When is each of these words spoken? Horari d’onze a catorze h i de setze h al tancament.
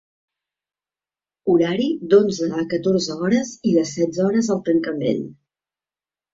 Horari 1.53 1.85
d’onze 2.15 2.49
a 2.63 2.65
catorze 2.73 3.19
h 3.29 3.37
i 3.71 3.77
de 3.79 3.87
setze 3.93 4.27
h 4.35 4.43
al 4.57 4.65
tancament. 4.73 5.25